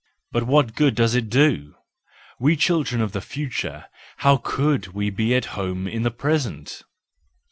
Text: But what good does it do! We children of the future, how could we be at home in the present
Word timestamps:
But 0.31 0.47
what 0.47 0.73
good 0.73 0.95
does 0.95 1.13
it 1.13 1.29
do! 1.29 1.75
We 2.39 2.55
children 2.55 3.03
of 3.03 3.11
the 3.11 3.21
future, 3.21 3.85
how 4.17 4.37
could 4.37 4.95
we 4.95 5.11
be 5.11 5.35
at 5.35 5.45
home 5.53 5.87
in 5.87 6.01
the 6.01 6.09
present 6.09 6.81